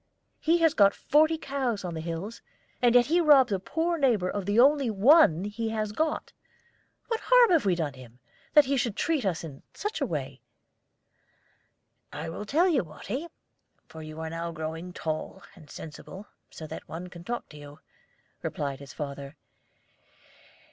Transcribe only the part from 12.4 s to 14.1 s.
tell you, Watty, for